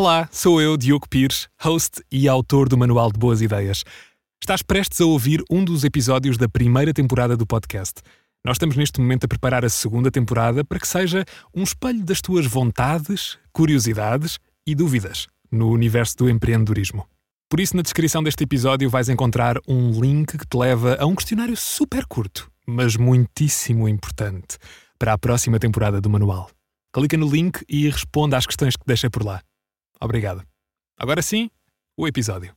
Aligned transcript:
Olá, 0.00 0.26
sou 0.32 0.62
eu, 0.62 0.78
Diogo 0.78 1.06
Pires, 1.06 1.46
host 1.60 2.02
e 2.10 2.26
autor 2.26 2.70
do 2.70 2.78
Manual 2.78 3.12
de 3.12 3.18
Boas 3.18 3.42
Ideias. 3.42 3.84
Estás 4.42 4.62
prestes 4.62 4.98
a 5.02 5.04
ouvir 5.04 5.44
um 5.50 5.62
dos 5.62 5.84
episódios 5.84 6.38
da 6.38 6.48
primeira 6.48 6.94
temporada 6.94 7.36
do 7.36 7.46
podcast. 7.46 8.00
Nós 8.42 8.54
estamos 8.54 8.76
neste 8.76 8.98
momento 8.98 9.24
a 9.24 9.28
preparar 9.28 9.62
a 9.62 9.68
segunda 9.68 10.10
temporada 10.10 10.64
para 10.64 10.78
que 10.78 10.88
seja 10.88 11.22
um 11.54 11.62
espelho 11.62 12.02
das 12.02 12.22
tuas 12.22 12.46
vontades, 12.46 13.36
curiosidades 13.52 14.38
e 14.66 14.74
dúvidas 14.74 15.26
no 15.52 15.68
universo 15.70 16.16
do 16.16 16.30
empreendedorismo. 16.30 17.06
Por 17.50 17.60
isso, 17.60 17.76
na 17.76 17.82
descrição 17.82 18.22
deste 18.22 18.42
episódio 18.42 18.88
vais 18.88 19.10
encontrar 19.10 19.58
um 19.68 20.00
link 20.00 20.38
que 20.38 20.46
te 20.46 20.56
leva 20.56 20.96
a 20.98 21.04
um 21.04 21.14
questionário 21.14 21.58
super 21.58 22.06
curto, 22.06 22.50
mas 22.66 22.96
muitíssimo 22.96 23.86
importante, 23.86 24.56
para 24.98 25.12
a 25.12 25.18
próxima 25.18 25.58
temporada 25.58 26.00
do 26.00 26.08
manual. 26.08 26.50
Clica 26.90 27.18
no 27.18 27.28
link 27.28 27.62
e 27.68 27.86
responda 27.90 28.38
às 28.38 28.46
questões 28.46 28.74
que 28.76 28.86
deixei 28.86 29.10
por 29.10 29.22
lá. 29.22 29.42
Obrigado. 30.02 30.42
Agora 30.98 31.20
sim, 31.20 31.50
o 31.96 32.08
episódio. 32.08 32.54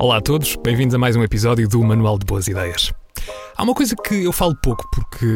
Olá 0.00 0.16
a 0.16 0.20
todos, 0.20 0.56
bem-vindos 0.56 0.94
a 0.94 0.98
mais 0.98 1.14
um 1.14 1.22
episódio 1.22 1.68
do 1.68 1.80
Manual 1.84 2.18
de 2.18 2.26
Boas 2.26 2.48
Ideias. 2.48 2.92
Há 3.56 3.62
uma 3.62 3.74
coisa 3.74 3.94
que 3.94 4.24
eu 4.24 4.32
falo 4.32 4.56
pouco 4.56 4.84
porque 4.90 5.26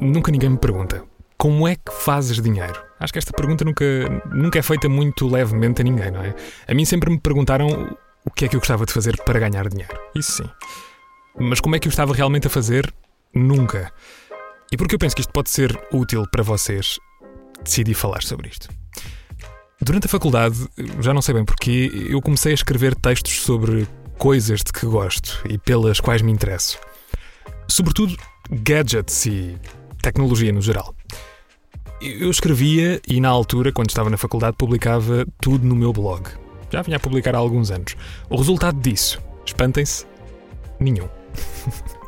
nunca 0.00 0.30
ninguém 0.30 0.50
me 0.50 0.58
pergunta. 0.58 1.02
Como 1.36 1.66
é 1.66 1.74
que 1.74 1.90
fazes 1.90 2.40
dinheiro? 2.40 2.80
Acho 3.00 3.12
que 3.12 3.18
esta 3.18 3.32
pergunta 3.32 3.64
nunca, 3.64 3.84
nunca 4.32 4.58
é 4.60 4.62
feita 4.62 4.88
muito 4.88 5.26
levemente 5.26 5.80
a 5.80 5.84
ninguém, 5.84 6.10
não 6.10 6.22
é? 6.22 6.36
A 6.68 6.74
mim 6.74 6.84
sempre 6.84 7.10
me 7.10 7.18
perguntaram 7.18 7.96
o 8.24 8.30
que 8.30 8.44
é 8.44 8.48
que 8.48 8.54
eu 8.54 8.60
gostava 8.60 8.86
de 8.86 8.92
fazer 8.92 9.16
para 9.24 9.40
ganhar 9.40 9.68
dinheiro. 9.68 9.98
Isso 10.14 10.42
sim. 10.42 10.50
Mas 11.36 11.58
como 11.58 11.74
é 11.74 11.80
que 11.80 11.88
eu 11.88 11.90
estava 11.90 12.14
realmente 12.14 12.46
a 12.46 12.50
fazer? 12.50 12.92
Nunca. 13.34 13.92
E 14.70 14.76
porque 14.76 14.94
eu 14.94 14.98
penso 15.00 15.16
que 15.16 15.22
isto 15.22 15.32
pode 15.32 15.50
ser 15.50 15.76
útil 15.92 16.24
para 16.30 16.44
vocês, 16.44 16.96
decidi 17.64 17.92
falar 17.92 18.22
sobre 18.22 18.48
isto. 18.48 18.79
Durante 19.82 20.06
a 20.06 20.08
faculdade, 20.10 20.68
já 21.00 21.14
não 21.14 21.22
sei 21.22 21.34
bem 21.34 21.44
porquê, 21.44 21.90
eu 22.08 22.20
comecei 22.20 22.52
a 22.52 22.54
escrever 22.54 22.94
textos 22.94 23.40
sobre 23.40 23.88
coisas 24.18 24.60
de 24.60 24.72
que 24.72 24.84
gosto 24.84 25.40
e 25.48 25.56
pelas 25.56 26.00
quais 26.00 26.20
me 26.20 26.30
interesso. 26.30 26.78
Sobretudo 27.66 28.14
gadgets 28.50 29.24
e 29.24 29.56
tecnologia 30.02 30.52
no 30.52 30.60
geral. 30.60 30.94
Eu 32.02 32.30
escrevia 32.30 33.00
e, 33.08 33.20
na 33.20 33.30
altura, 33.30 33.72
quando 33.72 33.88
estava 33.88 34.10
na 34.10 34.18
faculdade, 34.18 34.56
publicava 34.58 35.26
tudo 35.40 35.66
no 35.66 35.74
meu 35.74 35.92
blog. 35.92 36.28
Já 36.70 36.82
vinha 36.82 36.98
a 36.98 37.00
publicar 37.00 37.34
há 37.34 37.38
alguns 37.38 37.70
anos. 37.70 37.96
O 38.28 38.36
resultado 38.36 38.78
disso, 38.80 39.18
espantem-se, 39.46 40.06
nenhum. 40.78 41.08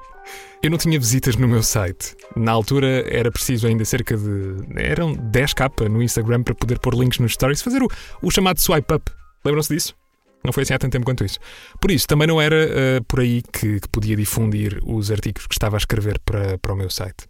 Eu 0.62 0.70
não 0.70 0.78
tinha 0.78 0.96
visitas 0.96 1.34
no 1.34 1.48
meu 1.48 1.60
site. 1.60 2.14
Na 2.36 2.52
altura 2.52 3.04
era 3.12 3.32
preciso 3.32 3.66
ainda 3.66 3.84
cerca 3.84 4.16
de. 4.16 4.58
eram 4.76 5.16
10k 5.16 5.88
no 5.88 6.00
Instagram 6.00 6.44
para 6.44 6.54
poder 6.54 6.78
pôr 6.78 6.94
links 6.94 7.18
nos 7.18 7.32
stories, 7.32 7.60
fazer 7.60 7.82
o, 7.82 7.88
o 8.22 8.30
chamado 8.30 8.60
swipe 8.60 8.94
up. 8.94 9.10
Lembram-se 9.44 9.74
disso? 9.74 9.96
Não 10.44 10.52
foi 10.52 10.62
assim 10.62 10.72
há 10.72 10.78
tanto 10.78 10.92
tempo 10.92 11.04
quanto 11.04 11.24
isso. 11.24 11.40
Por 11.80 11.90
isso, 11.90 12.06
também 12.06 12.28
não 12.28 12.40
era 12.40 12.54
uh, 12.56 13.04
por 13.08 13.18
aí 13.18 13.42
que, 13.42 13.80
que, 13.80 13.88
podia 13.88 14.14
difundir 14.14 14.80
os 14.84 15.10
artigos 15.10 15.48
que 15.48 15.54
estava 15.54 15.76
a 15.76 15.78
escrever 15.78 16.20
para, 16.20 16.56
para 16.58 16.72
o 16.72 16.76
meu 16.76 16.90
site. 16.90 17.26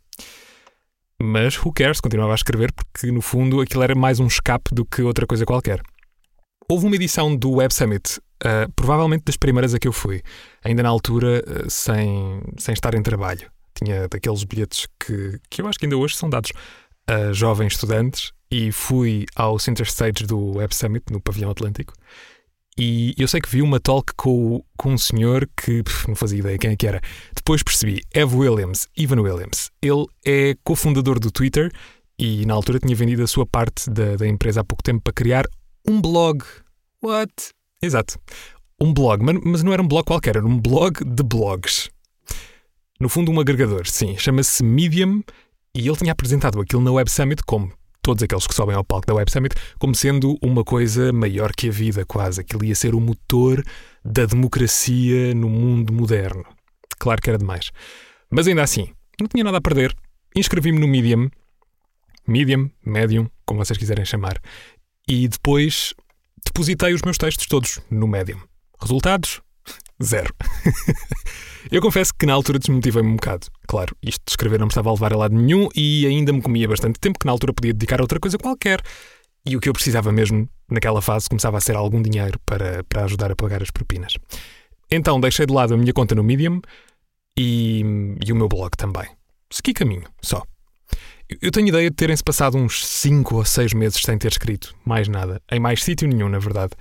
Mas 1.19 1.57
who 1.57 1.73
cares? 1.73 2.01
Continuava 2.01 2.33
a 2.33 2.35
escrever 2.35 2.71
porque, 2.73 3.11
no 3.11 3.23
fundo, 3.23 3.63
aquilo 3.63 3.83
era 3.83 3.95
mais 3.95 4.21
um 4.21 4.27
escape 4.27 4.75
do 4.75 4.85
que 4.85 5.01
outra 5.01 5.27
coisa 5.27 5.47
qualquer. 5.47 5.81
Houve 6.73 6.87
uma 6.87 6.97
edição 6.97 7.37
do 7.37 7.51
Web 7.57 7.75
Summit 7.75 8.19
Uh, 8.45 8.67
provavelmente 8.75 9.23
das 9.25 9.37
primeiras 9.37 9.73
a 9.73 9.79
que 9.79 9.87
eu 9.87 9.93
fui, 9.93 10.21
ainda 10.65 10.83
na 10.83 10.89
altura 10.89 11.45
uh, 11.47 11.71
sem, 11.71 12.43
sem 12.59 12.73
estar 12.73 12.93
em 12.93 13.01
trabalho. 13.01 13.49
Tinha 13.73 14.09
daqueles 14.09 14.43
bilhetes 14.43 14.89
que, 14.99 15.39
que 15.49 15.63
eu 15.63 15.69
acho 15.69 15.79
que 15.79 15.87
ainda 15.87 15.97
hoje 15.97 16.17
são 16.17 16.29
dados 16.29 16.51
a 17.07 17.33
jovens 17.33 17.75
estudantes 17.75 18.33
e 18.51 18.73
fui 18.73 19.27
ao 19.37 19.61
Center 19.61 19.87
Stage 19.87 20.27
do 20.27 20.57
Web 20.57 20.75
Summit 20.75 21.05
no 21.13 21.21
Pavilhão 21.21 21.53
Atlântico. 21.53 21.95
E 22.77 23.15
eu 23.17 23.29
sei 23.29 23.41
que 23.41 23.49
vi 23.49 23.63
uma 23.63 23.79
talk 23.79 24.13
com, 24.17 24.61
com 24.77 24.95
um 24.95 24.99
senhor 24.99 25.49
que 25.57 25.85
não 26.09 26.17
fazia 26.17 26.41
ideia 26.41 26.59
quem 26.59 26.73
é 26.73 26.77
que 26.77 26.89
era. 26.89 27.01
Depois 27.33 27.63
percebi, 27.63 28.03
Ev 28.13 28.35
Williams, 28.35 28.89
Ivan 28.97 29.21
Williams. 29.21 29.71
Ele 29.81 30.07
é 30.27 30.57
cofundador 30.65 31.21
do 31.21 31.31
Twitter 31.31 31.71
e 32.19 32.45
na 32.45 32.55
altura 32.55 32.81
tinha 32.81 32.97
vendido 32.97 33.23
a 33.23 33.29
sua 33.29 33.47
parte 33.47 33.89
da, 33.89 34.17
da 34.17 34.27
empresa 34.27 34.63
há 34.63 34.65
pouco 34.65 34.83
tempo 34.83 35.01
para 35.01 35.13
criar 35.13 35.47
um 35.87 36.01
blog. 36.01 36.45
What? 37.03 37.33
Exato. 37.83 38.19
Um 38.81 38.93
blog, 38.95 39.23
mas 39.45 39.63
não 39.63 39.73
era 39.73 39.83
um 39.83 39.89
blog 39.89 40.05
qualquer, 40.05 40.37
era 40.37 40.47
um 40.47 40.59
blog 40.59 41.05
de 41.05 41.23
blogs. 41.23 41.91
No 43.01 43.09
fundo, 43.09 43.33
um 43.33 43.41
agregador, 43.41 43.87
sim. 43.87 44.17
Chama-se 44.17 44.63
Medium 44.63 45.23
e 45.75 45.89
ele 45.89 45.97
tinha 45.97 46.13
apresentado 46.13 46.61
aquilo 46.61 46.83
na 46.83 46.93
Web 46.93 47.11
Summit 47.11 47.43
como 47.45 47.73
todos 48.03 48.23
aqueles 48.23 48.47
que 48.47 48.55
sobem 48.55 48.75
ao 48.75 48.85
palco 48.85 49.07
da 49.07 49.15
Web 49.15 49.31
Summit, 49.31 49.55
como 49.79 49.95
sendo 49.95 50.37
uma 50.43 50.65
coisa 50.65 51.13
maior 51.13 51.53
que 51.53 51.69
a 51.69 51.73
vida, 51.73 52.05
quase. 52.05 52.41
Aquilo 52.41 52.65
ia 52.65 52.75
ser 52.75 52.95
o 52.95 53.01
motor 53.01 53.63
da 54.05 54.27
democracia 54.27 55.35
no 55.35 55.49
mundo 55.49 55.93
moderno. 55.93 56.45
Claro 56.99 57.23
que 57.23 57.31
era 57.31 57.39
demais. 57.39 57.71
Mas 58.31 58.47
ainda 58.49 58.63
assim, 58.63 58.93
não 59.21 59.29
tinha 59.29 59.45
nada 59.45 59.59
a 59.59 59.61
perder. 59.61 59.95
Inscrevi-me 60.35 60.79
no 60.79 60.89
Medium, 60.89 61.31
Medium, 62.27 62.71
Medium, 62.85 63.29
como 63.45 63.65
vocês 63.65 63.79
quiserem 63.79 64.05
chamar, 64.05 64.41
e 65.09 65.29
depois 65.29 65.95
depositei 66.45 66.93
os 66.93 67.03
meus 67.03 67.19
textos 67.19 67.47
todos 67.47 67.81
no 67.91 68.07
Medium. 68.07 68.41
Resultados? 68.81 69.41
Zero. 70.03 70.35
eu 71.71 71.81
confesso 71.81 72.13
que 72.15 72.27
na 72.27 72.33
altura 72.33 72.59
desmotivei-me 72.59 73.09
um 73.09 73.17
bocado. 73.17 73.47
Claro, 73.69 73.97
isto 74.03 74.23
de 74.27 74.33
escrever 74.33 74.59
não 74.59 74.67
me 74.67 74.71
estava 74.71 74.91
a 74.91 74.93
levar 74.93 75.13
a 75.13 75.17
lado 75.17 75.35
nenhum 75.35 75.69
e 75.75 76.07
ainda 76.07 76.33
me 76.33 76.43
comia 76.43 76.67
bastante 76.67 76.99
tempo 76.99 77.19
que 77.19 77.27
na 77.27 77.33
altura 77.33 77.53
podia 77.53 77.73
dedicar 77.73 78.01
a 78.01 78.03
outra 78.03 78.19
coisa 78.19 78.37
qualquer. 78.39 78.81
E 79.47 79.57
o 79.57 79.61
que 79.61 79.69
eu 79.69 79.73
precisava 79.73 80.13
mesmo 80.13 80.49
naquela 80.71 81.01
fase 81.01 81.29
começava 81.29 81.59
a 81.59 81.61
ser 81.61 81.77
algum 81.77 82.03
dinheiro 82.03 82.39
para, 82.45 82.83
para 82.85 83.05
ajudar 83.05 83.31
a 83.31 83.37
pagar 83.37 83.63
as 83.63 83.71
propinas. 83.71 84.15
Então 84.91 85.21
deixei 85.21 85.47
de 85.47 85.53
lado 85.53 85.75
a 85.75 85.77
minha 85.77 85.93
conta 85.93 86.15
no 86.15 86.23
Medium 86.23 86.61
e, 87.37 87.83
e 88.25 88.33
o 88.33 88.37
meu 88.37 88.49
blog 88.49 88.71
também. 88.77 89.09
Segui 89.51 89.73
caminho, 89.73 90.05
só. 90.21 90.43
Eu 91.41 91.51
tenho 91.51 91.69
ideia 91.69 91.89
de 91.89 91.97
terem-se 91.97 92.23
passado 92.23 92.57
uns 92.57 92.85
5 92.87 93.37
ou 93.37 93.45
6 93.45 93.73
meses 93.75 94.01
sem 94.01 94.19
ter 94.19 94.29
escrito 94.29 94.75
mais 94.85 95.09
nada, 95.09 95.41
em 95.51 95.61
mais 95.61 95.83
sítio 95.83 96.09
nenhum, 96.09 96.29
na 96.29 96.39
verdade. 96.39 96.73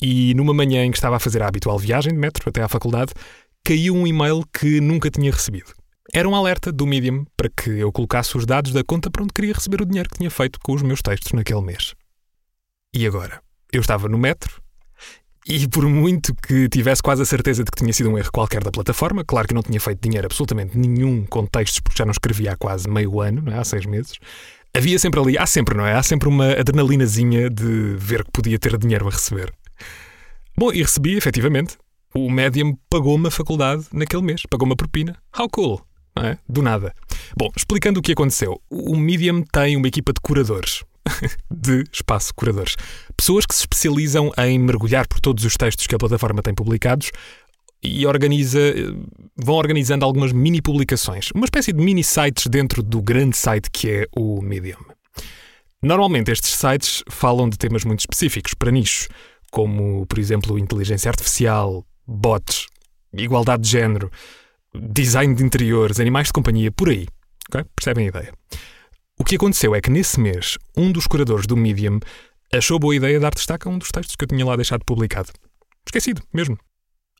E 0.00 0.34
numa 0.34 0.52
manhã 0.52 0.84
em 0.84 0.90
que 0.90 0.98
estava 0.98 1.16
a 1.16 1.20
fazer 1.20 1.42
a 1.42 1.48
habitual 1.48 1.78
viagem 1.78 2.12
de 2.12 2.18
metro 2.18 2.48
até 2.48 2.62
à 2.62 2.68
faculdade, 2.68 3.12
caiu 3.64 3.94
um 3.94 4.06
e-mail 4.06 4.44
que 4.52 4.80
nunca 4.80 5.10
tinha 5.10 5.32
recebido. 5.32 5.72
Era 6.12 6.28
um 6.28 6.34
alerta 6.34 6.70
do 6.70 6.86
Medium 6.86 7.24
para 7.36 7.48
que 7.48 7.70
eu 7.70 7.90
colocasse 7.90 8.36
os 8.36 8.46
dados 8.46 8.72
da 8.72 8.84
conta 8.84 9.10
para 9.10 9.22
onde 9.22 9.32
queria 9.32 9.54
receber 9.54 9.82
o 9.82 9.86
dinheiro 9.86 10.08
que 10.08 10.18
tinha 10.18 10.30
feito 10.30 10.58
com 10.60 10.72
os 10.72 10.82
meus 10.82 11.02
textos 11.02 11.32
naquele 11.32 11.62
mês. 11.62 11.94
E 12.94 13.06
agora? 13.06 13.40
Eu 13.72 13.80
estava 13.80 14.08
no 14.08 14.16
metro, 14.16 14.62
e 15.48 15.68
por 15.68 15.86
muito 15.86 16.34
que 16.34 16.68
tivesse 16.68 17.02
quase 17.02 17.22
a 17.22 17.24
certeza 17.24 17.62
de 17.62 17.70
que 17.70 17.78
tinha 17.78 17.92
sido 17.92 18.10
um 18.10 18.18
erro 18.18 18.32
qualquer 18.32 18.64
da 18.64 18.70
plataforma, 18.70 19.24
claro 19.24 19.46
que 19.46 19.54
não 19.54 19.62
tinha 19.62 19.80
feito 19.80 20.00
dinheiro 20.00 20.26
absolutamente 20.26 20.76
nenhum 20.76 21.24
com 21.24 21.46
textos, 21.46 21.80
porque 21.80 21.98
já 21.98 22.04
não 22.04 22.10
escrevia 22.10 22.52
há 22.52 22.56
quase 22.56 22.88
meio 22.88 23.20
ano, 23.20 23.48
é? 23.50 23.58
há 23.58 23.64
seis 23.64 23.86
meses, 23.86 24.14
havia 24.76 24.98
sempre 24.98 25.20
ali, 25.20 25.38
há 25.38 25.46
sempre, 25.46 25.76
não 25.76 25.86
é? 25.86 25.94
Há 25.94 26.02
sempre 26.02 26.28
uma 26.28 26.52
adrenalinazinha 26.52 27.48
de 27.48 27.94
ver 27.96 28.24
que 28.24 28.30
podia 28.32 28.58
ter 28.58 28.76
dinheiro 28.76 29.06
a 29.06 29.10
receber. 29.10 29.52
Bom, 30.58 30.72
e 30.72 30.82
recebi, 30.82 31.16
efetivamente. 31.16 31.76
O 32.14 32.30
Medium 32.30 32.76
pagou-me 32.88 33.28
a 33.28 33.30
faculdade 33.30 33.84
naquele 33.92 34.22
mês, 34.22 34.42
pagou-me 34.48 34.72
a 34.72 34.76
propina. 34.76 35.16
How 35.38 35.48
cool! 35.50 35.80
É? 36.18 36.38
Do 36.48 36.62
nada. 36.62 36.94
Bom, 37.36 37.50
explicando 37.54 38.00
o 38.00 38.02
que 38.02 38.12
aconteceu. 38.12 38.60
O 38.70 38.96
Medium 38.96 39.42
tem 39.42 39.76
uma 39.76 39.86
equipa 39.86 40.14
de 40.14 40.20
curadores. 40.20 40.82
de 41.50 41.84
espaço 41.92 42.32
curadores. 42.34 42.76
Pessoas 43.16 43.46
que 43.46 43.54
se 43.54 43.60
especializam 43.60 44.30
em 44.38 44.58
mergulhar 44.58 45.08
por 45.08 45.20
todos 45.20 45.44
os 45.44 45.54
textos 45.56 45.86
que 45.86 45.94
a 45.94 45.98
plataforma 45.98 46.42
tem 46.42 46.54
publicados 46.54 47.10
e 47.82 48.06
organiza, 48.06 48.58
vão 49.36 49.56
organizando 49.56 50.04
algumas 50.04 50.32
mini 50.32 50.60
publicações, 50.60 51.30
uma 51.34 51.44
espécie 51.44 51.72
de 51.72 51.82
mini 51.82 52.04
sites 52.04 52.46
dentro 52.46 52.82
do 52.82 53.00
grande 53.00 53.36
site 53.36 53.70
que 53.70 53.90
é 53.90 54.06
o 54.16 54.42
Medium. 54.42 54.84
Normalmente 55.82 56.30
estes 56.30 56.50
sites 56.50 57.02
falam 57.08 57.48
de 57.48 57.56
temas 57.56 57.84
muito 57.84 58.00
específicos 58.00 58.54
para 58.54 58.70
nichos, 58.70 59.08
como, 59.50 60.04
por 60.06 60.18
exemplo, 60.18 60.58
inteligência 60.58 61.08
artificial, 61.08 61.84
bots, 62.06 62.66
igualdade 63.12 63.62
de 63.62 63.70
género, 63.70 64.10
design 64.74 65.34
de 65.34 65.44
interiores, 65.44 66.00
animais 66.00 66.28
de 66.28 66.32
companhia, 66.32 66.72
por 66.72 66.88
aí. 66.88 67.06
Okay? 67.48 67.64
Percebem 67.74 68.06
a 68.06 68.08
ideia? 68.08 68.34
O 69.18 69.24
que 69.24 69.36
aconteceu 69.36 69.74
é 69.74 69.80
que 69.80 69.90
nesse 69.90 70.20
mês, 70.20 70.58
um 70.76 70.92
dos 70.92 71.06
curadores 71.06 71.46
do 71.46 71.56
Medium 71.56 72.00
achou 72.52 72.78
boa 72.78 72.94
ideia 72.94 73.20
dar 73.20 73.34
destaque 73.34 73.66
a 73.66 73.70
um 73.70 73.78
dos 73.78 73.90
textos 73.90 74.16
que 74.16 74.24
eu 74.24 74.28
tinha 74.28 74.44
lá 74.44 74.56
deixado 74.56 74.84
publicado. 74.84 75.30
Esquecido, 75.86 76.22
mesmo. 76.32 76.58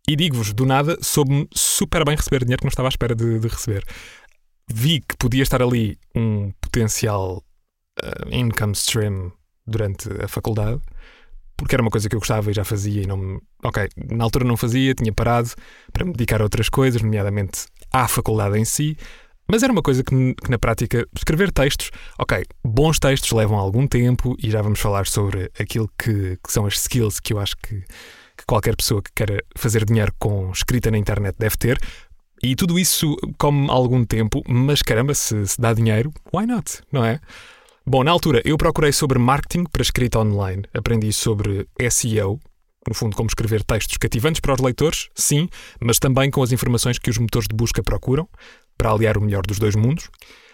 E 0.09 0.15
digo-vos, 0.15 0.53
do 0.53 0.65
nada, 0.65 0.97
soube-me 1.03 1.49
super 1.53 2.05
bem 2.05 2.17
receber 2.17 2.41
dinheiro 2.41 2.61
que 2.61 2.65
não 2.65 2.71
estava 2.71 2.89
à 2.89 2.91
espera 2.91 3.15
de, 3.15 3.39
de 3.41 3.49
receber. 3.49 3.85
Vi 4.69 5.01
que 5.01 5.17
podia 5.17 5.43
estar 5.43 5.61
ali 5.63 5.99
um 6.15 6.53
potencial 6.61 7.43
uh, 8.03 8.35
income 8.35 8.73
stream 8.73 9.33
durante 9.67 10.09
a 10.23 10.29
faculdade, 10.29 10.81
porque 11.57 11.75
era 11.75 11.83
uma 11.83 11.91
coisa 11.91 12.09
que 12.09 12.15
eu 12.15 12.21
gostava 12.21 12.51
e 12.51 12.55
já 12.55 12.65
fazia 12.65 13.03
e 13.03 13.07
não 13.07 13.17
me... 13.17 13.41
Ok, 13.65 13.89
na 13.97 14.23
altura 14.23 14.45
não 14.45 14.57
fazia, 14.57 14.95
tinha 14.95 15.13
parado 15.13 15.51
para 15.93 16.05
me 16.05 16.13
dedicar 16.13 16.41
a 16.41 16.45
outras 16.45 16.69
coisas, 16.69 17.03
nomeadamente 17.03 17.67
à 17.93 18.07
faculdade 18.07 18.59
em 18.59 18.65
si, 18.65 18.97
Mas 19.49 19.63
era 19.63 19.73
uma 19.73 19.83
coisa 19.83 20.03
que, 20.03 20.35
que, 20.35 20.51
na 20.51 20.59
prática, 20.59 21.07
escrever 21.15 21.53
textos, 21.53 21.91
ok, 22.19 22.45
bons 22.65 22.99
textos 22.99 23.31
levam 23.31 23.57
algum 23.57 23.87
tempo 23.87 24.37
e 24.43 24.51
já 24.51 24.61
vamos 24.61 24.81
falar 24.81 25.07
sobre 25.07 25.51
aquilo 25.59 25.89
que, 25.99 26.37
que 26.45 26.53
são 26.53 26.67
as 26.67 26.75
skills 26.75 27.21
que 27.21 27.33
eu 27.33 27.39
acho 27.39 27.57
que, 27.57 27.81
que, 28.37 28.45
qualquer 28.47 28.75
pessoa 28.75 29.01
que 29.01 29.11
queira 29.15 29.43
fazer 29.57 29.85
dinheiro 29.85 30.13
com 30.19 30.51
escrita 30.51 30.91
na 30.91 30.99
internet 30.99 31.37
deve 31.39 31.57
ter. 31.57 31.79
E 32.43 32.55
tudo 32.55 32.79
isso 32.79 33.17
come 33.39 33.71
algum 33.71 34.05
tempo, 34.05 34.43
mas 34.47 34.83
caramba, 34.83 35.15
se, 35.15 35.47
se 35.47 35.61
dá 35.61 35.73
dinheiro, 35.73 36.13
why 36.35 36.45
not? 36.47 36.81
Não 36.93 37.05
é? 37.05 37.21
Bom, 37.87 38.03
na 38.03 38.11
altura 38.11 38.43
eu 38.45 38.59
procurei 38.59 38.93
sobre 38.93 39.17
marketing 39.17 39.65
para 39.65 39.81
escrita 39.81 40.19
online, 40.19 40.65
aprendi 40.75 41.13
sobre 41.13 41.69
SEO, 41.89 42.41
no 42.89 42.95
fundo, 42.95 43.17
como 43.17 43.29
escrever 43.29 43.63
textos 43.65 43.97
cativantes 43.97 44.41
para 44.41 44.55
os 44.55 44.61
leitores, 44.61 45.09
sim, 45.15 45.49
mas 45.81 45.99
também 45.99 46.31
com 46.31 46.43
as 46.43 46.53
informações 46.53 46.99
que 46.99 47.11
os 47.11 47.19
motores 47.19 47.49
de 47.49 47.55
busca 47.55 47.83
procuram, 47.83 48.29
para 48.77 48.91
aliar 48.91 49.17
o 49.17 49.21
melhor 49.21 49.45
dos 49.47 49.59
dois 49.59 49.75
mundos. 49.75 50.09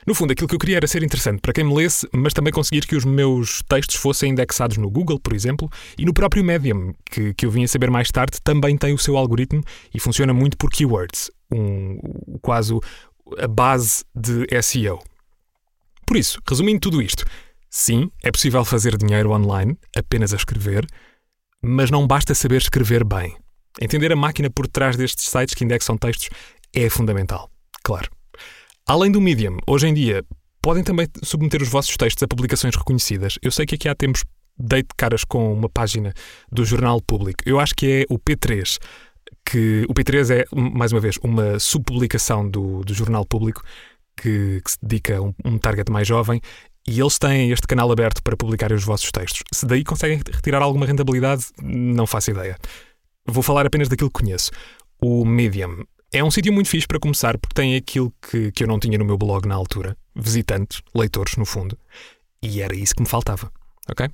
No 0.07 0.15
fundo, 0.15 0.33
aquilo 0.33 0.49
que 0.49 0.55
eu 0.55 0.59
queria 0.59 0.79
era 0.79 0.87
ser 0.87 1.03
interessante 1.05 1.41
para 1.41 1.53
quem 1.53 1.63
me 1.63 1.75
lesse, 1.75 2.09
mas 2.13 2.33
também 2.33 2.53
conseguir 2.53 2.85
que 2.87 2.97
os 2.97 3.05
meus 3.05 3.63
textos 3.69 3.97
fossem 3.97 4.33
indexados 4.33 4.77
no 4.77 4.91
Google, 4.91 5.21
por 5.21 5.33
exemplo, 5.33 5.71
e 5.97 6.05
no 6.05 6.13
próprio 6.13 6.43
Medium, 6.43 6.93
que, 7.09 7.33
que 7.35 7.47
eu 7.47 7.51
vim 7.51 7.63
a 7.63 7.69
saber 7.69 7.89
mais 7.89 8.11
tarde, 8.11 8.39
também 8.43 8.77
tem 8.77 8.93
o 8.93 8.99
seu 8.99 9.17
algoritmo 9.17 9.63
e 9.95 10.01
funciona 10.01 10.35
muito 10.35 10.57
por 10.57 10.71
keywords, 10.71 11.31
um, 11.53 12.01
quase 12.41 12.77
a 13.39 13.47
base 13.47 14.05
de 14.13 14.47
SEO. 14.61 14.99
Por 16.05 16.17
isso, 16.17 16.41
resumindo 16.49 16.81
tudo 16.81 17.01
isto, 17.01 17.25
sim, 17.71 18.11
é 18.25 18.33
possível 18.33 18.65
fazer 18.65 18.97
dinheiro 18.97 19.31
online 19.31 19.79
apenas 19.97 20.33
a 20.33 20.37
escrever, 20.37 20.85
mas 21.63 21.93
não 21.93 22.09
basta 22.09 22.35
saber 22.35 22.61
escrever 22.61 23.05
bem. 23.05 23.37
Entender 23.81 24.13
a 24.13 24.17
máquina 24.17 24.51
por 24.51 24.67
trás 24.67 24.97
destes 24.97 25.29
sites 25.29 25.55
que 25.55 25.65
indexam 25.65 25.97
textos 25.97 26.29
é 26.75 26.91
fundamental, 26.91 27.49
claro. 27.83 28.11
Além 28.87 29.11
do 29.13 29.21
Medium, 29.21 29.59
hoje 29.67 29.87
em 29.87 29.95
dia, 29.95 30.25
podem 30.61 30.83
também 30.83 31.07
submeter 31.23 31.63
os 31.63 31.69
vossos 31.69 31.97
textos 31.97 32.23
a 32.23 32.29
publicações 32.29 32.75
reconhecidas. 32.75 33.39
Eu 33.43 33.51
sei 33.51 33.67
que 33.67 33.75
aqui 33.75 33.89
há 33.89 33.95
tempos 33.95 34.25
dei 34.59 34.83
de 34.83 34.89
caras 34.97 35.25
com 35.25 35.53
uma 35.53 35.69
página 35.69 36.13
do 36.51 36.65
Jornal 36.65 37.01
Público. 37.01 37.43
Eu 37.47 37.59
acho 37.59 37.75
que 37.75 38.07
é 38.09 38.15
o 38.15 38.19
P3, 38.19 38.79
que 39.45 39.85
o 39.89 39.95
P3 39.95 40.31
é, 40.31 40.45
mais 40.55 40.93
uma 40.93 41.01
vez, 41.01 41.19
uma 41.23 41.59
subpublicação 41.59 42.49
do, 42.49 42.81
do 42.85 42.95
Jornal 42.95 43.25
Público 43.25 43.63
que, 44.17 44.61
que 44.65 44.71
se 44.71 44.79
dedica 44.83 45.19
a 45.19 45.23
um, 45.23 45.35
um 45.45 45.59
target 45.59 45.91
mais 45.91 46.07
jovem 46.07 46.41
e 46.87 47.01
eles 47.01 47.19
têm 47.19 47.51
este 47.51 47.67
canal 47.67 47.91
aberto 47.91 48.23
para 48.23 48.37
publicarem 48.37 48.77
os 48.77 48.85
vossos 48.85 49.11
textos. 49.11 49.43
Se 49.53 49.67
daí 49.67 49.85
conseguem 49.85 50.19
retirar 50.19 50.63
alguma 50.63 50.87
rentabilidade, 50.87 51.47
não 51.63 52.07
faço 52.07 52.31
ideia. 52.31 52.57
Vou 53.27 53.43
falar 53.43 53.67
apenas 53.67 53.89
daquilo 53.89 54.11
que 54.11 54.21
conheço. 54.21 54.51
O 55.01 55.25
Medium 55.25 55.85
é 56.13 56.23
um 56.23 56.31
sítio 56.31 56.53
muito 56.53 56.69
fixe 56.69 56.87
para 56.87 57.01
começar 57.01 57.39
porque 57.39 57.55
tem 57.55 57.75
aquilo 57.75 58.13
que, 58.21 58.53
que 58.53 58.63
eu 58.63 58.69
não 58.69 58.79
tinha 58.79 58.99
no 58.99 59.05
meu 59.05 59.17
blog 59.17 59.47
na 59.47 59.55
altura: 59.55 59.97
visitantes, 60.15 60.83
leitores, 60.95 61.37
no 61.37 61.47
fundo. 61.47 61.79
E 62.43 62.61
era 62.61 62.75
isso 62.75 62.95
que 62.95 63.03
me 63.03 63.09
faltava. 63.09 63.51
Ok? 63.89 64.09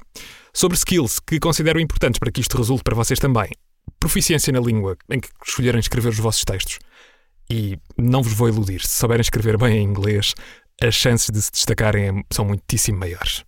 Sobre 0.52 0.76
skills 0.76 1.18
que 1.18 1.40
considero 1.40 1.80
importantes 1.80 2.18
para 2.18 2.30
que 2.30 2.40
isto 2.40 2.56
resulte 2.56 2.84
para 2.84 2.94
vocês 2.94 3.18
também. 3.18 3.50
Proficiência 3.98 4.52
na 4.52 4.60
língua 4.60 4.96
em 5.10 5.18
que 5.18 5.28
escolherem 5.46 5.80
escrever 5.80 6.10
os 6.10 6.18
vossos 6.18 6.44
textos. 6.44 6.78
E 7.50 7.78
não 7.96 8.22
vos 8.22 8.32
vou 8.32 8.48
iludir, 8.48 8.80
se 8.82 8.98
souberem 8.98 9.22
escrever 9.22 9.56
bem 9.56 9.78
em 9.78 9.82
inglês, 9.82 10.34
as 10.80 10.94
chances 10.94 11.30
de 11.30 11.40
se 11.40 11.50
destacarem 11.50 12.24
são 12.30 12.44
muitíssimo 12.44 12.98
maiores. 12.98 13.44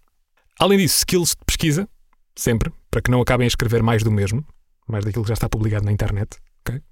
Além 0.59 0.79
disso, 0.79 0.99
skills 0.99 1.31
de 1.31 1.45
pesquisa, 1.45 1.89
sempre, 2.35 2.73
para 2.91 3.03
que 3.03 3.11
não 3.11 3.21
acabem 3.21 3.45
a 3.45 3.49
escrever 3.49 3.83
mais 3.83 4.03
do 4.03 4.11
mesmo, 4.11 4.45
mais 4.89 5.05
daquilo 5.05 5.25
que 5.25 5.29
já 5.29 5.35
está 5.35 5.49
publicado 5.49 5.85
na 5.85 5.93
internet. 5.93 6.39
Okay? 6.63 6.83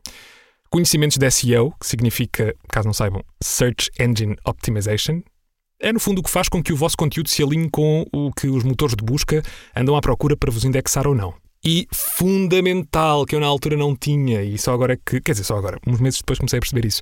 Conhecimentos 0.70 1.16
de 1.16 1.30
SEO, 1.30 1.72
que 1.80 1.86
significa, 1.86 2.54
caso 2.68 2.86
não 2.86 2.92
saibam, 2.92 3.24
Search 3.42 3.90
Engine 3.98 4.36
Optimization. 4.44 5.22
É 5.80 5.92
no 5.92 5.98
fundo 5.98 6.18
o 6.18 6.22
que 6.22 6.30
faz 6.30 6.48
com 6.48 6.62
que 6.62 6.72
o 6.72 6.76
vosso 6.76 6.96
conteúdo 6.96 7.28
se 7.30 7.42
alinhe 7.42 7.70
com 7.70 8.04
o 8.12 8.30
que 8.32 8.48
os 8.48 8.64
motores 8.64 8.94
de 8.94 9.02
busca 9.02 9.42
andam 9.74 9.96
à 9.96 10.00
procura 10.00 10.36
para 10.36 10.50
vos 10.50 10.64
indexar 10.64 11.06
ou 11.06 11.14
não. 11.14 11.34
E 11.64 11.88
fundamental, 11.92 13.24
que 13.24 13.34
eu 13.34 13.40
na 13.40 13.46
altura 13.46 13.76
não 13.76 13.96
tinha, 13.96 14.42
e 14.42 14.58
só 14.58 14.74
agora 14.74 14.96
que, 14.96 15.20
quer 15.20 15.32
dizer, 15.32 15.44
só 15.44 15.56
agora, 15.56 15.78
uns 15.86 16.00
meses 16.00 16.20
depois 16.20 16.38
comecei 16.38 16.58
a 16.58 16.60
perceber 16.60 16.86
isso. 16.86 17.00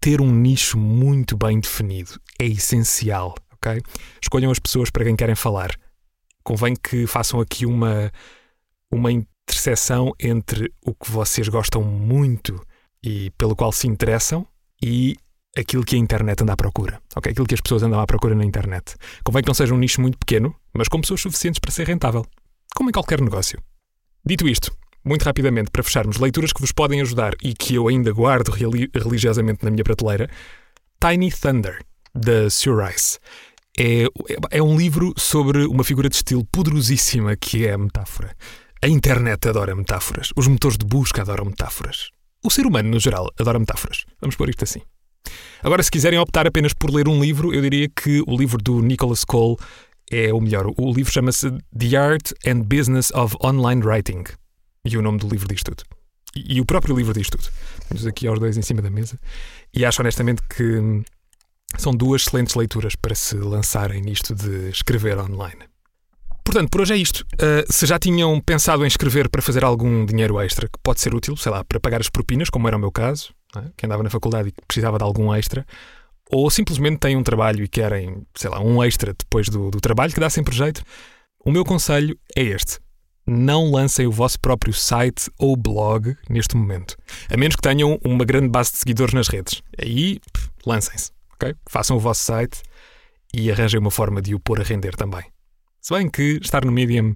Ter 0.00 0.20
um 0.20 0.32
nicho 0.32 0.78
muito 0.78 1.36
bem 1.36 1.58
definido 1.58 2.20
é 2.38 2.46
essencial, 2.46 3.34
ok? 3.52 3.80
Escolham 4.22 4.50
as 4.50 4.58
pessoas 4.60 4.90
para 4.90 5.04
quem 5.04 5.16
querem 5.16 5.34
falar. 5.34 5.70
Convém 6.44 6.74
que 6.76 7.06
façam 7.06 7.40
aqui 7.40 7.66
uma, 7.66 8.12
uma 8.90 9.10
interseção 9.10 10.12
entre 10.20 10.72
o 10.84 10.94
que 10.94 11.10
vocês 11.10 11.48
gostam 11.48 11.82
muito 11.82 12.60
e 13.02 13.30
pelo 13.32 13.56
qual 13.56 13.72
se 13.72 13.86
interessam 13.86 14.46
e 14.82 15.16
aquilo 15.56 15.84
que 15.84 15.96
a 15.96 15.98
internet 15.98 16.42
anda 16.42 16.54
à 16.54 16.56
procura, 16.56 17.00
ok? 17.14 17.32
Aquilo 17.32 17.46
que 17.46 17.54
as 17.54 17.60
pessoas 17.60 17.82
andam 17.82 18.00
à 18.00 18.06
procura 18.06 18.34
na 18.34 18.44
internet. 18.44 18.94
Convém 19.24 19.42
que 19.42 19.48
não 19.48 19.54
seja 19.54 19.74
um 19.74 19.78
nicho 19.78 20.00
muito 20.00 20.18
pequeno, 20.18 20.54
mas 20.72 20.88
com 20.88 21.00
pessoas 21.00 21.20
suficientes 21.20 21.58
para 21.58 21.70
ser 21.70 21.86
rentável, 21.86 22.24
como 22.74 22.88
em 22.88 22.92
qualquer 22.92 23.20
negócio. 23.20 23.60
Dito 24.24 24.48
isto, 24.48 24.72
muito 25.04 25.24
rapidamente, 25.24 25.70
para 25.70 25.82
fecharmos, 25.82 26.18
leituras 26.18 26.52
que 26.52 26.60
vos 26.60 26.72
podem 26.72 27.00
ajudar 27.00 27.34
e 27.42 27.54
que 27.54 27.74
eu 27.74 27.88
ainda 27.88 28.12
guardo 28.12 28.50
religiosamente 28.50 29.64
na 29.64 29.70
minha 29.70 29.84
prateleira, 29.84 30.30
Tiny 31.00 31.30
Thunder, 31.32 31.84
da 32.14 32.48
Sue 32.48 32.72
Rice. 32.72 33.18
É, 33.78 34.04
é 34.50 34.62
um 34.62 34.76
livro 34.76 35.12
sobre 35.16 35.64
uma 35.64 35.82
figura 35.82 36.08
de 36.08 36.16
estilo 36.16 36.44
poderosíssima 36.44 37.36
que 37.36 37.66
é 37.66 37.72
a 37.72 37.78
metáfora. 37.78 38.36
A 38.82 38.88
internet 38.88 39.48
adora 39.48 39.74
metáforas. 39.74 40.30
Os 40.36 40.46
motores 40.46 40.76
de 40.76 40.84
busca 40.84 41.22
adoram 41.22 41.46
metáforas. 41.46 42.10
O 42.44 42.50
ser 42.50 42.66
humano, 42.66 42.90
no 42.90 42.98
geral, 42.98 43.30
adora 43.38 43.58
metáforas. 43.58 44.04
Vamos 44.20 44.34
pôr 44.36 44.48
isto 44.50 44.64
assim. 44.64 44.80
Agora, 45.62 45.82
se 45.82 45.90
quiserem 45.90 46.18
optar 46.18 46.46
apenas 46.46 46.72
por 46.72 46.90
ler 46.90 47.08
um 47.08 47.20
livro, 47.20 47.54
eu 47.54 47.62
diria 47.62 47.88
que 47.88 48.22
o 48.26 48.36
livro 48.36 48.58
do 48.58 48.82
Nicholas 48.82 49.24
Cole 49.24 49.56
é 50.10 50.32
o 50.32 50.40
melhor. 50.40 50.66
O 50.76 50.92
livro 50.92 51.12
chama-se 51.12 51.50
The 51.76 51.96
Art 51.96 52.32
and 52.44 52.62
Business 52.62 53.12
of 53.12 53.36
Online 53.42 53.82
Writing. 53.82 54.24
E 54.84 54.96
o 54.96 55.02
nome 55.02 55.18
do 55.18 55.28
livro 55.28 55.46
diz 55.46 55.62
tudo. 55.62 55.84
E, 56.34 56.56
e 56.56 56.60
o 56.60 56.66
próprio 56.66 56.96
livro 56.96 57.14
diz 57.14 57.30
tudo. 57.30 57.44
Temos 57.88 58.06
aqui 58.06 58.26
aos 58.26 58.40
dois 58.40 58.56
em 58.56 58.62
cima 58.62 58.82
da 58.82 58.90
mesa. 58.90 59.18
E 59.72 59.84
acho 59.84 60.02
honestamente 60.02 60.42
que 60.42 61.04
são 61.78 61.92
duas 61.92 62.22
excelentes 62.22 62.54
leituras 62.56 62.96
para 62.96 63.14
se 63.14 63.36
lançarem 63.36 64.02
nisto 64.02 64.34
de 64.34 64.68
escrever 64.68 65.18
online. 65.18 65.71
Portanto, 66.44 66.70
por 66.70 66.80
hoje 66.80 66.94
é 66.94 66.96
isto. 66.96 67.24
Uh, 67.34 67.72
se 67.72 67.86
já 67.86 67.98
tinham 67.98 68.40
pensado 68.40 68.84
em 68.84 68.88
escrever 68.88 69.28
para 69.28 69.40
fazer 69.40 69.64
algum 69.64 70.04
dinheiro 70.04 70.40
extra 70.40 70.68
que 70.68 70.78
pode 70.82 71.00
ser 71.00 71.14
útil, 71.14 71.36
sei 71.36 71.52
lá, 71.52 71.64
para 71.64 71.80
pagar 71.80 72.00
as 72.00 72.08
propinas, 72.08 72.50
como 72.50 72.66
era 72.66 72.76
o 72.76 72.80
meu 72.80 72.90
caso, 72.90 73.32
é? 73.56 73.62
que 73.76 73.86
andava 73.86 74.02
na 74.02 74.10
faculdade 74.10 74.48
e 74.48 74.66
precisava 74.66 74.98
de 74.98 75.04
algum 75.04 75.32
extra, 75.34 75.66
ou 76.30 76.50
simplesmente 76.50 76.98
têm 76.98 77.16
um 77.16 77.22
trabalho 77.22 77.62
e 77.62 77.68
querem, 77.68 78.26
sei 78.34 78.50
lá, 78.50 78.60
um 78.60 78.82
extra 78.82 79.14
depois 79.16 79.48
do, 79.48 79.70
do 79.70 79.80
trabalho, 79.80 80.12
que 80.12 80.20
dá 80.20 80.30
sempre 80.30 80.56
jeito, 80.56 80.82
o 81.44 81.50
meu 81.50 81.64
conselho 81.64 82.18
é 82.36 82.42
este. 82.42 82.78
Não 83.26 83.70
lancem 83.70 84.06
o 84.06 84.12
vosso 84.12 84.40
próprio 84.40 84.72
site 84.72 85.30
ou 85.38 85.56
blog 85.56 86.16
neste 86.28 86.56
momento. 86.56 86.96
A 87.30 87.36
menos 87.36 87.54
que 87.54 87.62
tenham 87.62 87.98
uma 88.04 88.24
grande 88.24 88.48
base 88.48 88.72
de 88.72 88.78
seguidores 88.78 89.14
nas 89.14 89.28
redes. 89.28 89.62
Aí, 89.78 90.18
lancem-se. 90.66 91.12
Okay? 91.34 91.54
Façam 91.68 91.96
o 91.96 92.00
vosso 92.00 92.24
site 92.24 92.62
e 93.32 93.50
arranjem 93.50 93.78
uma 93.78 93.90
forma 93.90 94.20
de 94.20 94.34
o 94.34 94.40
pôr 94.40 94.60
a 94.60 94.64
render 94.64 94.96
também. 94.96 95.24
Se 95.82 95.92
bem 95.92 96.08
que 96.08 96.38
estar 96.40 96.64
no 96.64 96.70
Medium 96.70 97.12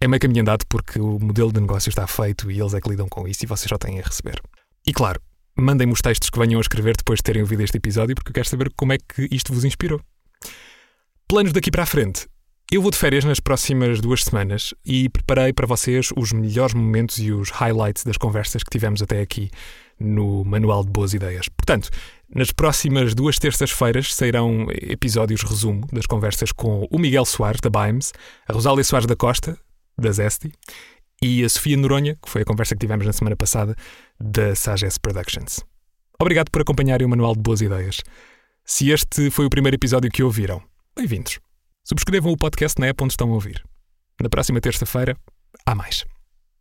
é 0.00 0.08
meio 0.08 0.18
caminho 0.18 0.40
andado 0.40 0.64
porque 0.70 0.98
o 0.98 1.18
modelo 1.20 1.52
de 1.52 1.60
negócio 1.60 1.90
está 1.90 2.06
feito 2.06 2.50
e 2.50 2.58
eles 2.58 2.72
é 2.72 2.80
que 2.80 2.88
lidam 2.88 3.06
com 3.10 3.28
isso 3.28 3.44
e 3.44 3.46
vocês 3.46 3.68
só 3.68 3.76
têm 3.76 4.00
a 4.00 4.02
receber. 4.02 4.40
E 4.86 4.92
claro, 4.94 5.20
mandem-me 5.54 5.92
os 5.92 6.00
textos 6.00 6.30
que 6.30 6.38
venham 6.38 6.58
a 6.58 6.62
escrever 6.62 6.96
depois 6.96 7.18
de 7.18 7.24
terem 7.24 7.42
ouvido 7.42 7.62
este 7.62 7.76
episódio, 7.76 8.14
porque 8.14 8.30
eu 8.30 8.32
quero 8.32 8.48
saber 8.48 8.72
como 8.74 8.94
é 8.94 8.96
que 8.96 9.28
isto 9.30 9.52
vos 9.52 9.66
inspirou. 9.66 10.00
Planos 11.28 11.52
daqui 11.52 11.70
para 11.70 11.82
a 11.82 11.86
frente. 11.86 12.26
Eu 12.72 12.80
vou 12.80 12.90
de 12.90 12.96
férias 12.96 13.22
nas 13.22 13.38
próximas 13.38 14.00
duas 14.00 14.24
semanas 14.24 14.72
e 14.82 15.10
preparei 15.10 15.52
para 15.52 15.66
vocês 15.66 16.08
os 16.16 16.32
melhores 16.32 16.72
momentos 16.72 17.18
e 17.18 17.32
os 17.32 17.50
highlights 17.50 18.02
das 18.02 18.16
conversas 18.16 18.62
que 18.62 18.70
tivemos 18.70 19.02
até 19.02 19.20
aqui 19.20 19.50
no 20.00 20.42
Manual 20.42 20.84
de 20.84 20.90
Boas 20.90 21.12
Ideias. 21.12 21.50
Portanto, 21.50 21.90
nas 22.28 22.50
próximas 22.50 23.14
duas 23.14 23.38
terças-feiras 23.38 24.14
sairão 24.14 24.66
episódios 24.70 25.42
resumo 25.42 25.86
das 25.92 26.06
conversas 26.06 26.52
com 26.52 26.86
o 26.90 26.98
Miguel 26.98 27.24
Soares, 27.24 27.60
da 27.60 27.70
Bimes, 27.70 28.12
a 28.48 28.52
Rosália 28.52 28.82
Soares 28.82 29.06
da 29.06 29.16
Costa, 29.16 29.58
da 29.98 30.10
Zesti, 30.10 30.52
e 31.22 31.44
a 31.44 31.48
Sofia 31.48 31.76
Noronha, 31.76 32.16
que 32.16 32.28
foi 32.28 32.42
a 32.42 32.44
conversa 32.44 32.74
que 32.74 32.80
tivemos 32.80 33.06
na 33.06 33.12
semana 33.12 33.36
passada, 33.36 33.74
da 34.20 34.54
Sages 34.54 34.98
Productions. 34.98 35.64
Obrigado 36.20 36.50
por 36.50 36.62
acompanharem 36.62 37.06
o 37.06 37.10
Manual 37.10 37.34
de 37.34 37.40
Boas 37.40 37.60
Ideias. 37.60 38.00
Se 38.64 38.90
este 38.90 39.30
foi 39.30 39.46
o 39.46 39.50
primeiro 39.50 39.76
episódio 39.76 40.10
que 40.10 40.22
ouviram, 40.22 40.62
bem-vindos. 40.94 41.38
Subscrevam 41.84 42.32
o 42.32 42.36
podcast 42.36 42.80
na 42.80 42.88
app 42.88 43.02
onde 43.02 43.12
estão 43.12 43.30
a 43.30 43.34
ouvir. 43.34 43.62
Na 44.20 44.28
próxima 44.28 44.60
terça-feira, 44.60 45.16
há 45.64 45.74
mais. 45.74 46.04